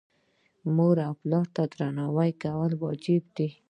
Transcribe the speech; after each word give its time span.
مور 0.75 0.97
او 1.07 1.13
پلار 1.21 1.47
ته 1.55 1.63
درناوی 1.73 2.31
کول 2.43 2.71
واجب 2.81 3.23
دي. 3.35 3.49